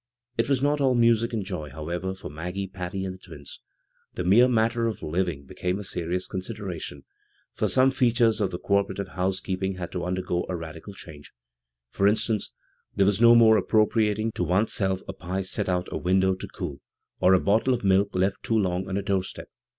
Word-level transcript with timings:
It 0.35 0.49
was 0.49 0.63
not 0.63 0.81
all 0.81 0.95
music 0.95 1.31
and 1.31 1.45
joy, 1.45 1.69
however, 1.69 2.15
for 2.15 2.27
Maggie, 2.27 2.65
Patty, 2.65 3.05
and 3.05 3.13
the 3.13 3.19
twins. 3.19 3.59
The 4.15 4.23
mere 4.23 4.47
matter 4.47 4.87
of 4.87 5.03
living 5.03 5.43
became 5.45 5.77
a 5.77 5.83
serious 5.83 6.27
considera 6.27 6.81
tion, 6.81 7.03
for 7.53 7.67
some 7.67 7.91
features 7.91 8.41
of 8.41 8.49
the 8.49 8.57
cooperative 8.57 9.09
housekeeping 9.09 9.75
had 9.75 9.91
to 9.91 10.03
undergo 10.03 10.47
a 10.49 10.55
radical 10.55 10.95
change 10.95 11.31
For 11.91 12.07
instance, 12.07 12.51
there 12.95 13.05
was 13.05 13.21
no 13.21 13.35
more 13.35 13.57
appropriating 13.57 14.31
to 14.31 14.43
one's 14.43 14.73
self 14.73 15.01
a 15.07 15.13
pie 15.13 15.43
set 15.43 15.69
out 15.69 15.87
a 15.91 15.97
window 15.97 16.33
to 16.33 16.47
cool, 16.47 16.79
or 17.19 17.35
a 17.35 17.39
bottie 17.39 17.71
of 17.71 17.83
milk 17.83 18.15
left 18.15 18.41
too 18.41 18.57
long 18.57 18.89
on 18.89 18.97
a 18.97 19.03
door 19.03 19.21
step. 19.23 19.49